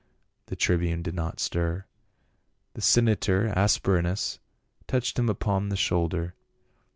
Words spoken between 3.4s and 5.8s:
Asprenas touched him upon the